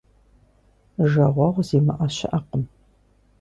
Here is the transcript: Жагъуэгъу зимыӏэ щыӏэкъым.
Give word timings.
Жагъуэгъу 1.11 1.63
зимыӏэ 1.67 2.07
щыӏэкъым. 2.15 2.63